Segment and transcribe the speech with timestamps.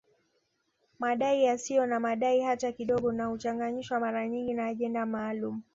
[0.99, 5.61] Madai yasiyo na madai hata kidogo na huchanganyishwa mara nyingi na ajenda maalum